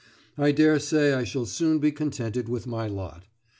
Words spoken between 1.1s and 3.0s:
I shall soon be contented with my